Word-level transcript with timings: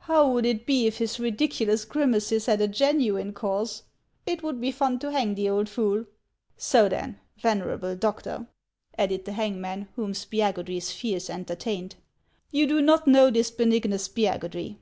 How 0.00 0.30
would 0.30 0.44
it 0.44 0.66
be 0.66 0.86
if 0.86 0.98
his 0.98 1.18
ridiculous 1.18 1.86
grimaces 1.86 2.44
had 2.44 2.60
a 2.60 2.68
genuine 2.68 3.32
cause? 3.32 3.84
It 4.26 4.42
would 4.42 4.60
be 4.60 4.70
fuu 4.70 5.00
to 5.00 5.10
hang 5.10 5.34
the 5.34 5.48
old 5.48 5.66
fool. 5.66 6.04
So 6.58 6.90
then, 6.90 7.20
venerable 7.38 7.96
doctor," 7.96 8.48
added 8.98 9.24
the 9.24 9.32
hangman, 9.32 9.88
whom 9.96 10.12
Spiagudry's 10.12 10.92
fears 10.92 11.30
entertained," 11.30 11.96
you 12.52 12.66
do 12.66 12.82
not 12.82 13.06
know 13.08 13.30
this 13.30 13.50
Benignus 13.50 14.08
Spiagudry 14.08 14.76